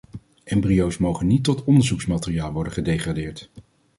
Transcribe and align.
Embryo's 0.45 0.97
mogen 0.97 1.27
niet 1.27 1.43
tot 1.43 1.63
onderzoeksmateriaal 1.63 2.51
worden 2.51 2.73
gedegradeerd! 2.73 3.49